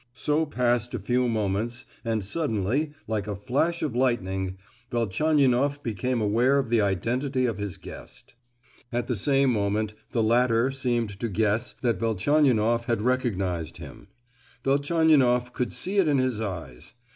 So 0.13 0.47
passed 0.47 0.95
a 0.95 0.99
few 0.99 1.27
moments, 1.29 1.85
and 2.03 2.25
suddenly, 2.25 2.91
like 3.07 3.27
a 3.27 3.35
flash 3.35 3.83
of 3.83 3.95
lightning, 3.95 4.57
Velchaninoff 4.89 5.83
became 5.83 6.21
aware 6.21 6.57
of 6.57 6.69
the 6.69 6.81
identity 6.81 7.45
of 7.45 7.59
his 7.59 7.77
guest. 7.77 8.33
At 8.91 9.05
the 9.05 9.15
same 9.15 9.51
moment 9.53 9.93
the 10.11 10.23
latter 10.23 10.71
seemed 10.71 11.11
to 11.19 11.29
guess 11.29 11.75
that 11.83 11.99
Velchaninoff 11.99 12.85
had 12.85 13.03
recognised 13.03 13.77
him. 13.77 14.07
Velchaninoff 14.63 15.53
could 15.53 15.71
see 15.71 15.97
it 15.99 16.07
in 16.07 16.17
his 16.17 16.41
eyes. 16.41 16.95